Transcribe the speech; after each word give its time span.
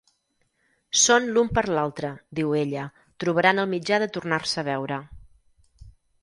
Són 1.01 1.27
l'un 1.35 1.51
per 1.57 1.63
l'altre, 1.75 2.09
diu 2.39 2.55
ella, 2.61 2.87
trobaran 3.25 3.65
el 3.65 3.69
mitjà 3.75 4.01
de 4.05 4.09
tornar-se 4.17 4.63
a 4.63 4.65
veure. 4.73 4.99